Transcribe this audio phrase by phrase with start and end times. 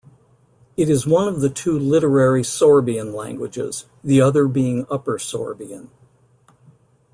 [0.77, 5.89] It is one of the two literary Sorbian languages, the other being Upper Sorbian.